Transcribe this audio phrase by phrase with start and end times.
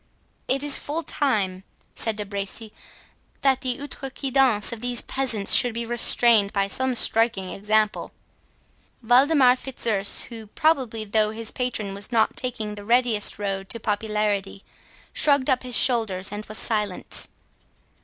[0.47, 1.63] "It is full time,"
[1.93, 2.73] said De Bracy,
[3.41, 8.11] "that the 'outrecuidance' 19 of these peasants should be restrained by some striking example."
[9.03, 14.63] Waldemar Fitzurse, who probably thought his patron was not taking the readiest road to popularity,
[15.13, 17.27] shrugged up his shoulders and was silent.